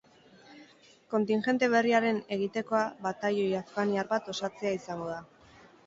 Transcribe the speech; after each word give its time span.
Kontingente 1.15 1.69
berriaren 1.75 2.19
egitekoa 2.39 2.83
batailoi 3.07 3.47
afganiar 3.63 4.13
bat 4.17 4.35
osatzea 4.37 4.77
izango 4.85 5.17
da. 5.17 5.25